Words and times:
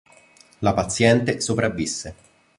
La 0.65 0.73
paziente 0.75 1.39
sopravvisse. 1.41 2.15